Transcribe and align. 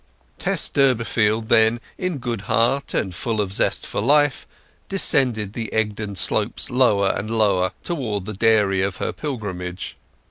Tess 0.39 0.67
Durbeyfield, 0.67 1.47
then, 1.49 1.79
in 1.95 2.17
good 2.17 2.41
heart, 2.49 2.95
and 2.95 3.13
full 3.13 3.39
of 3.39 3.53
zest 3.53 3.85
for 3.85 4.01
life, 4.01 4.47
descended 4.89 5.53
the 5.53 5.71
Egdon 5.71 6.15
slopes 6.15 6.71
lower 6.71 7.09
and 7.09 7.29
lower 7.29 7.71
towards 7.83 8.25
the 8.25 8.33
dairy 8.33 8.81
of 8.81 8.97
her 8.97 9.13
pilgrimage. 9.13 9.95